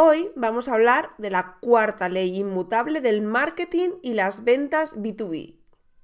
[0.00, 5.56] Hoy vamos a hablar de la cuarta ley inmutable del marketing y las ventas B2B,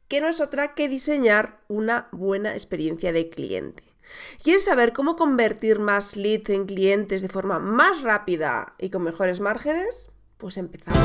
[0.09, 3.85] que no es otra que diseñar una buena experiencia de cliente.
[4.43, 9.39] ¿Quieres saber cómo convertir más leads en clientes de forma más rápida y con mejores
[9.39, 10.11] márgenes?
[10.39, 10.99] Pues empezamos.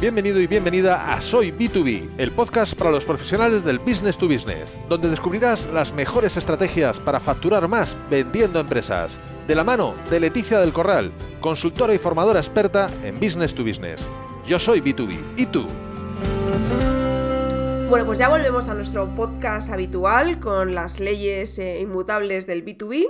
[0.00, 4.78] Bienvenido y bienvenida a Soy B2B, el podcast para los profesionales del business to business,
[4.88, 9.20] donde descubrirás las mejores estrategias para facturar más vendiendo empresas.
[9.46, 11.12] De la mano de Leticia del Corral,
[11.46, 14.08] consultora y formadora experta en business to business.
[14.48, 15.16] Yo soy B2B.
[15.36, 15.64] ¿Y tú?
[17.88, 23.06] Bueno, pues ya volvemos a nuestro podcast habitual con las leyes eh, inmutables del B2B.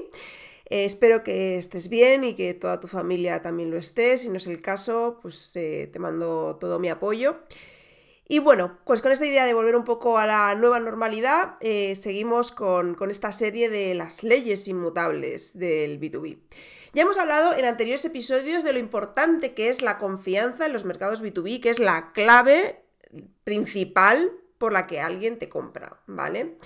[0.68, 4.18] Eh, espero que estés bien y que toda tu familia también lo esté.
[4.18, 7.38] Si no es el caso, pues eh, te mando todo mi apoyo.
[8.28, 12.50] Y bueno, pues con esta idea de volver un poco a la nueva normalidad, seguimos
[12.50, 16.36] con, esta serie de las leyes inmutables del B2B.
[16.96, 20.86] Ya hemos hablado en anteriores episodios de lo importante que es la confianza en los
[20.86, 22.86] mercados B2B, que es la clave
[23.44, 26.56] principal por la que alguien te compra, ¿vale?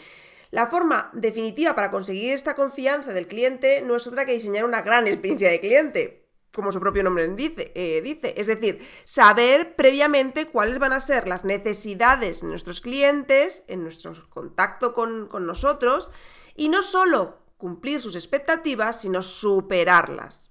[0.52, 4.82] La forma definitiva para conseguir esta confianza del cliente no es otra que diseñar una
[4.82, 8.20] gran experiencia de cliente, como su propio nombre dice, eh.
[8.36, 14.12] Es decir, saber previamente cuáles van a ser las necesidades de nuestros clientes, en nuestro
[14.28, 16.12] contacto con, con nosotros,
[16.54, 20.50] y no solo cumplir sus expectativas, sino superarlas.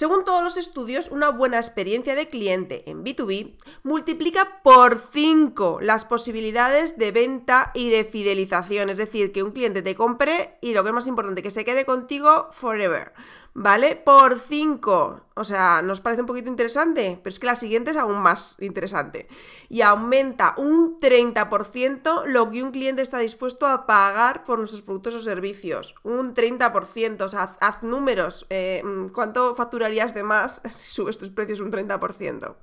[0.00, 6.06] Según todos los estudios, una buena experiencia de cliente en B2B multiplica por 5 las
[6.06, 8.88] posibilidades de venta y de fidelización.
[8.88, 11.66] Es decir, que un cliente te compre y lo que es más importante, que se
[11.66, 13.12] quede contigo forever.
[13.52, 13.96] ¿Vale?
[13.96, 15.20] Por 5.
[15.34, 17.18] O sea, ¿nos parece un poquito interesante?
[17.22, 19.26] Pero es que la siguiente es aún más interesante.
[19.68, 25.14] Y aumenta un 30% lo que un cliente está dispuesto a pagar por nuestros productos
[25.14, 25.96] o servicios.
[26.04, 27.22] Un 30%.
[27.22, 28.46] O sea, haz, números.
[28.50, 32.54] Eh, ¿Cuánto facturarías de más si subes tus precios un 30%?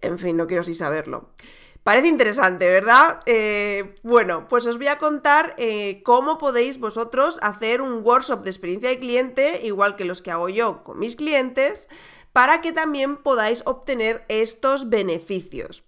[0.00, 1.30] En fin, no quiero así saberlo.
[1.88, 3.22] Parece interesante, ¿verdad?
[3.24, 8.50] Eh, bueno, pues os voy a contar eh, cómo podéis vosotros hacer un workshop de
[8.50, 11.88] experiencia de cliente, igual que los que hago yo con mis clientes,
[12.34, 15.82] para que también podáis obtener estos beneficios.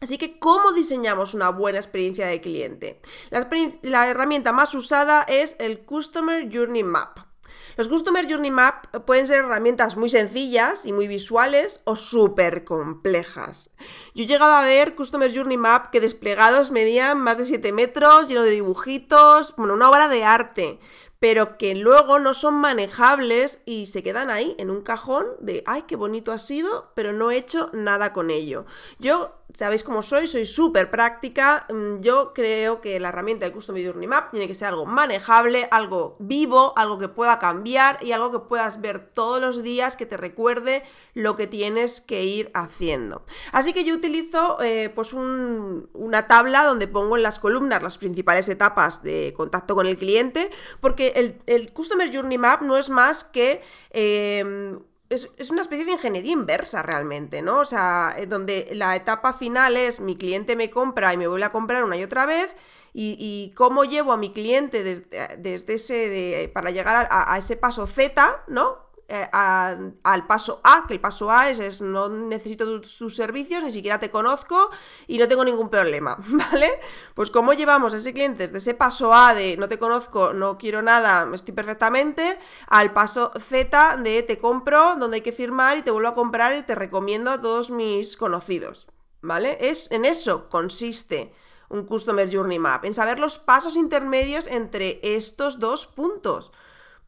[0.00, 3.00] Así que, ¿cómo diseñamos una buena experiencia de cliente?
[3.30, 3.48] La,
[3.82, 7.29] la herramienta más usada es el Customer Journey Map.
[7.76, 13.70] Los Customer Journey Map pueden ser herramientas muy sencillas y muy visuales o súper complejas.
[14.14, 18.28] Yo he llegado a ver Customer Journey Map que desplegados medían más de 7 metros,
[18.28, 20.78] lleno de dibujitos, bueno, una obra de arte
[21.20, 25.82] pero que luego no son manejables y se quedan ahí en un cajón de, ay,
[25.82, 28.64] qué bonito ha sido, pero no he hecho nada con ello.
[28.98, 31.66] Yo sabéis cómo soy, soy súper práctica.
[31.70, 35.68] Mm, yo creo que la herramienta de Custom Journey Map tiene que ser algo manejable,
[35.70, 40.06] algo vivo, algo que pueda cambiar y algo que puedas ver todos los días que
[40.06, 40.82] te recuerde
[41.14, 43.24] lo que tienes que ir haciendo.
[43.52, 48.48] Así que yo utilizo eh, pues una tabla donde pongo en las columnas las principales
[48.48, 50.50] etapas de contacto con el cliente,
[50.80, 54.78] porque el, Customer Journey Map no es más que eh,
[55.10, 57.58] es, una especie de ingeniería inversa realmente, ¿no?
[57.58, 61.44] O sea, eh, donde la etapa final es mi cliente me compra y me vuelve
[61.44, 62.54] a comprar una y otra vez.
[62.92, 68.42] Y, cómo llevo a mi cliente desde, ese para llegar a, a, ese paso Z,
[68.48, 68.89] ¿no?
[69.12, 73.98] Eh, al paso A, que el paso A es, no necesito tus servicios, ni siquiera
[73.98, 74.70] te conozco
[75.08, 76.78] y no tengo ningún problema, ¿vale?
[77.16, 80.58] Pues cómo llevamos a ese cliente de ese paso A de no te conozco, no
[80.58, 82.38] quiero nada, estoy perfectamente,
[82.68, 86.54] al paso Z de te compro, donde hay que firmar y te vuelvo a comprar
[86.54, 88.86] y te recomiendo a todos mis conocidos,
[89.22, 89.58] ¿vale?
[89.60, 91.34] Es, en eso consiste
[91.68, 96.52] un Customer Journey Map, en saber los pasos intermedios entre estos dos puntos.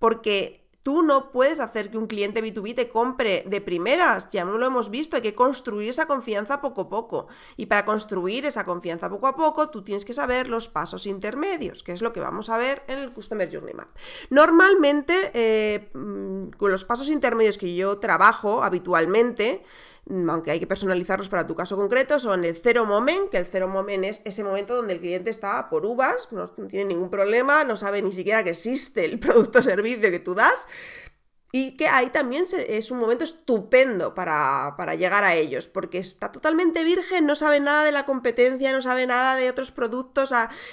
[0.01, 4.59] Porque Tú no puedes hacer que un cliente B2B te compre de primeras, ya no
[4.59, 7.29] lo hemos visto, hay que construir esa confianza poco a poco.
[7.57, 11.83] Y para construir esa confianza poco a poco, tú tienes que saber los pasos intermedios,
[11.83, 13.89] que es lo que vamos a ver en el Customer Journey Map.
[14.31, 19.63] Normalmente, eh, mm, con los pasos intermedios que yo trabajo habitualmente,
[20.29, 23.69] aunque hay que personalizarlos para tu caso concreto, son el cero moment, que el cero
[23.69, 27.77] moment es ese momento donde el cliente está por uvas, no tiene ningún problema, no
[27.77, 30.67] sabe ni siquiera que existe el producto o servicio que tú das,
[31.55, 36.83] y que ahí también es un momento estupendo para, llegar a ellos, porque está totalmente
[36.83, 40.33] virgen, no sabe nada de la competencia, no sabe nada de otros productos,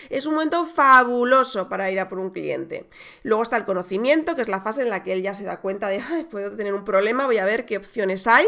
[0.10, 2.88] es un momento fabuloso para ir a por un cliente.
[3.24, 5.60] Luego está el conocimiento, que es la fase en la que él ya se da
[5.60, 8.46] cuenta de, Ay, puedo tener un problema, voy a ver qué opciones hay,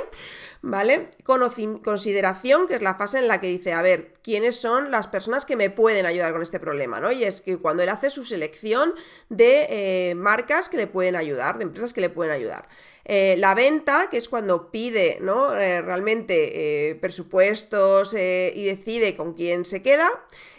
[0.62, 1.10] ¿vale?
[1.24, 5.46] consideración, que es la fase en la que dice, a ver, quiénes son las personas
[5.46, 7.12] que me pueden ayudar con este problema, ¿no?
[7.12, 8.94] Y es que cuando él hace su selección
[9.30, 12.68] de eh, marcas que le pueden ayudar, de empresas que le pueden ayudar.
[13.14, 15.54] Eh, la venta, que es cuando pide ¿no?
[15.54, 20.10] Eh, realmente presupuestos y decide con quién se queda.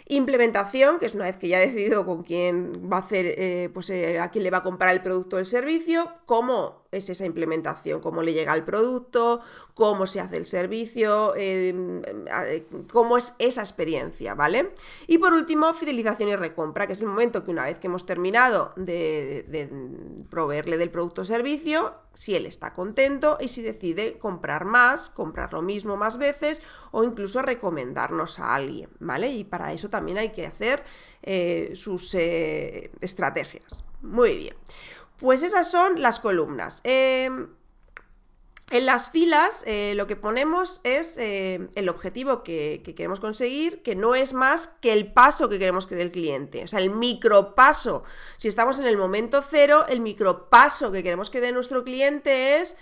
[0.05, 3.89] Implementación, que es una vez que ya ha decidido con quién va a hacer, pues
[3.89, 7.99] a quién le va a comprar el producto o el servicio, cómo es esa implementación,
[7.99, 9.41] cómo le llega el producto,
[9.73, 14.73] cómo se hace el servicio, em, eh, cómo es esa experiencia, ¿vale?
[15.07, 18.05] Y por último, fidelización y recompra, que es el momento que una vez que hemos
[18.05, 19.69] terminado de,
[20.29, 25.53] proveerle del producto o servicio, si él está contento y si decide comprar más, comprar
[25.53, 26.61] lo mismo más veces
[26.91, 29.29] o incluso recomendarnos a alguien, ¿vale?
[29.29, 30.83] Y para eso también hay que hacer
[31.21, 33.83] eh, sus eh, estrategias.
[34.01, 34.55] Muy bien.
[35.17, 36.81] Pues esas son las columnas.
[36.83, 37.47] Em,
[38.73, 43.95] en las filas eh, lo que ponemos es eh, el objetivo que, queremos conseguir, que
[43.95, 46.63] no es más que el paso que queremos que dé el cliente.
[46.63, 48.03] O sea, el micropaso.
[48.37, 52.75] Si estamos en el momento cero, el micropaso que queremos que dé nuestro cliente es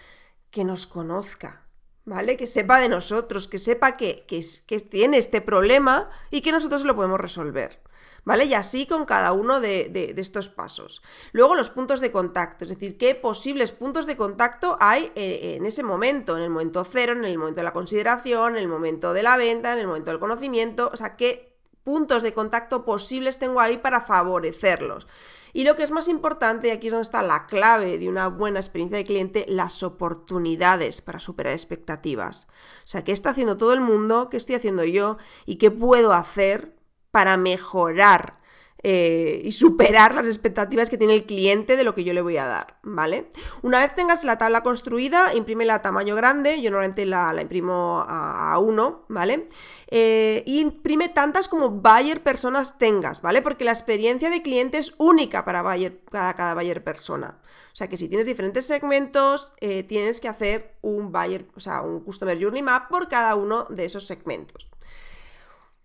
[0.50, 1.66] que nos conozca.
[2.06, 2.38] ¿Vale?
[2.38, 6.86] Que sepa de nosotros, que sepa que, que, que tiene este problema y que nosotros
[6.86, 7.82] lo podemos resolver.
[8.24, 8.46] ¿Vale?
[8.46, 11.02] Y así con cada uno de, estos pasos.
[11.32, 15.66] Luego los puntos de contacto, es decir, qué posibles puntos de contacto hay eh, en
[15.66, 19.14] ese momento, en el momento cero, en el momento de la consideración, en el momento
[19.14, 23.40] de la venta, en el momento del conocimiento, o sea, qué puntos de contacto posibles
[23.40, 25.08] tengo ahí para favorecerlos.
[25.54, 28.28] Y lo que es más importante, y aquí es donde está la clave de una
[28.28, 32.48] buena experiencia de cliente, las oportunidades para superar expectativas.
[32.86, 34.30] O sea, ¿qué está haciendo todo el mundo?
[34.30, 35.18] ¿Qué estoy haciendo yo?
[35.46, 36.81] ¿Y qué puedo hacer
[37.12, 38.42] para mejorar
[38.84, 42.38] eh, y superar las expectativas que tiene el cliente de lo que yo le voy
[42.38, 43.30] a dar, ¿vale?
[43.62, 48.58] Una vez tengas la tabla construida, imprímela a tamaño grande, yo normalmente la, imprimo a,
[48.58, 49.46] uno, ¿vale?
[49.92, 53.44] Eh, y imprime tantas como buyer personas tengas, ¿vale?
[53.44, 57.38] Porque la experiencia de cliente es única para, buyer, cada buyer persona.
[57.74, 61.82] O sea que si tienes diferentes segmentos, eh, tienes que hacer un buyer, o sea,
[61.82, 64.72] un customer journey map por cada uno de esos segmentos.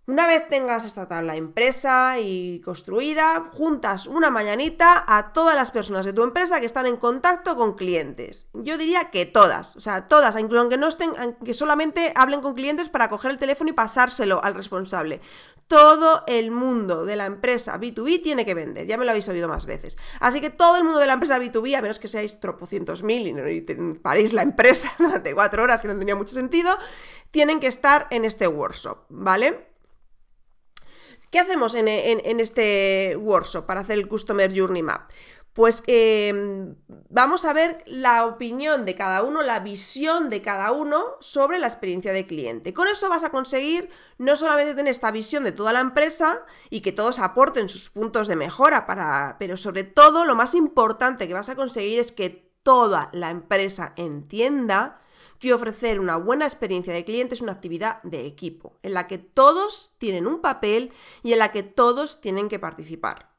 [0.09, 6.05] Una vez tengas esta tabla impresa y construida, juntas una mañanita a todas las personas
[6.05, 8.49] de tu empresa que están en contacto con clientes.
[8.53, 11.11] Yo diría que todas, o sea, todas, incluso aunque no estén,
[11.43, 15.19] que solamente hablen con clientes para coger el teléfono y pasárselo al responsable.
[15.67, 19.49] Todo el mundo de la empresa B2B tiene que vender, ya me lo habéis oído
[19.49, 19.97] más veces.
[20.21, 23.27] Así que todo el mundo de la empresa B2B, a menos que seáis tropocientos mil
[23.27, 23.61] y,
[23.95, 26.77] paréis la empresa durante cuatro horas, que no tenía mucho sentido,
[27.29, 29.75] tienen que estar en este workshop, ¿vale?
[31.31, 35.09] ¿Qué hacemos en, este workshop para hacer el Customer Journey Map?
[35.51, 36.75] Pues em,
[37.09, 41.65] vamos a ver la opinión de cada uno, la visión de cada uno sobre la
[41.65, 42.73] experiencia de cliente.
[42.73, 43.89] Con eso vas a conseguir
[44.19, 48.27] no solamente tener esta visión de toda la empresa y que todos aporten sus puntos
[48.27, 52.53] de mejora para, pero sobre todo lo más importante que vas a conseguir es que
[52.61, 55.01] toda la empresa entienda
[55.39, 59.17] que ofrecer una buena experiencia de cliente es una actividad de equipo, en la que
[59.17, 60.91] todos tienen un papel
[61.23, 63.36] y en la que todos tienen que participar.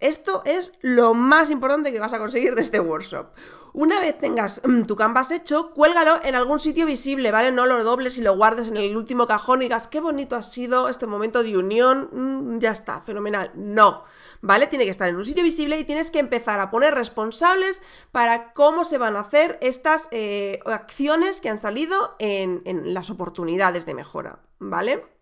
[0.00, 3.28] Esto es lo más importante que vas a conseguir de este workshop.
[3.72, 7.50] Una vez tengas mm, tu canvas hecho, cuélgalo en algún sitio visible, ¿vale?
[7.50, 10.42] No lo dobles y lo guardes en el último cajón y digas, qué bonito ha
[10.42, 13.50] sido este momento de unión, mm, ya está, fenomenal.
[13.56, 14.04] No,
[14.42, 14.68] ¿vale?
[14.68, 17.82] Tiene que estar en un sitio visible y tienes que empezar a poner responsables
[18.12, 22.62] para cómo se van a hacer estas eh, acciones que han salido en
[22.94, 25.13] las oportunidades de mejora, ¿vale?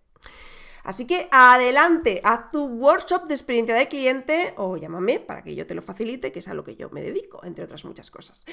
[0.84, 5.66] Así que adelante, haz tu workshop de experiencia de cliente o llámame para que yo
[5.66, 8.44] te lo facilite, que es a lo que yo me dedico, entre otras muchas cosas.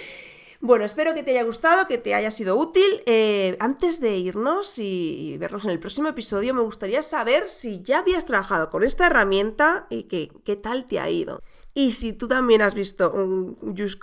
[0.62, 3.02] Bueno, espero que te haya gustado, que te haya sido útil.
[3.06, 8.00] Eh, antes de irnos y, vernos en el próximo episodio, me gustaría saber si ya
[8.00, 11.42] habías trabajado con esta herramienta y qué tal te ha ido.
[11.80, 13.56] Y si tú también has visto un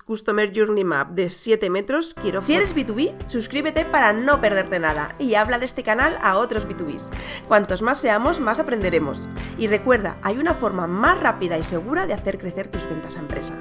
[0.06, 2.40] Customer Journey Map de 7 metros, quiero...
[2.40, 6.66] Si eres B2B, suscríbete para no perderte nada y habla de este canal a otros
[6.66, 7.10] B2Bs.
[7.48, 9.28] Cuantos más seamos, más aprenderemos.
[9.58, 13.20] Y recuerda, hay una forma más rápida y segura de hacer crecer tus ventas a
[13.20, 13.58] empresa.